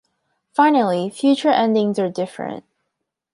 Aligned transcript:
Finally, 0.55 1.11
future 1.11 1.49
endings 1.51 1.99
are 1.99 2.09
different. 2.09 2.63